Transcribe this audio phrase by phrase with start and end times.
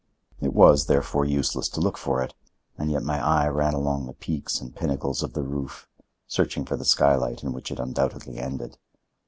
[0.39, 2.33] It was, therefore, useless to look for it,
[2.75, 5.87] and yet my eye ran along the peaks and pinnacles of the roof,
[6.25, 8.79] searching for the skylight in which it undoubtedly ended.